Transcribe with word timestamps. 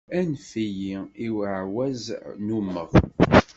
Anef-iyi, 0.19 0.97
i 1.25 1.27
ɛawaz 1.45 2.03
nnumeɣ. 2.39 2.89